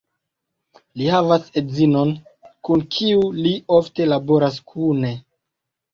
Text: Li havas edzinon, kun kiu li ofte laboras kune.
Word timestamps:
Li 1.01 1.09
havas 1.15 1.45
edzinon, 1.61 2.15
kun 2.69 2.83
kiu 2.97 3.27
li 3.47 3.53
ofte 3.81 4.09
laboras 4.13 4.59
kune. 4.73 5.17